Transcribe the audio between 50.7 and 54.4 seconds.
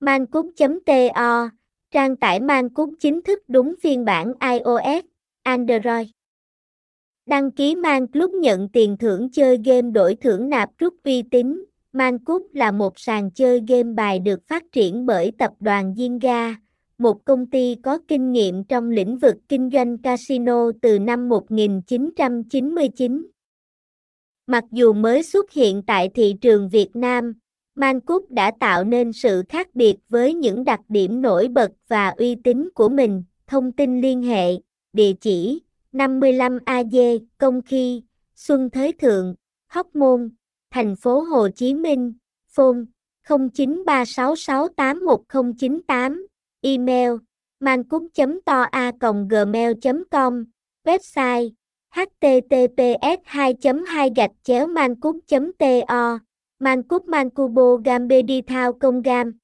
website https 2 2 gạch